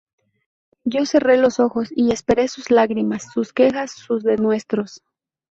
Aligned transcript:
yo 0.83 1.05
cerré 1.05 1.37
los 1.37 1.59
ojos 1.59 1.89
y 1.95 2.11
esperé 2.11 2.47
sus 2.47 2.71
lágrimas, 2.71 3.27
sus 3.33 3.53
quejas, 3.53 3.91
sus 3.91 4.23
denuestos 4.23 5.03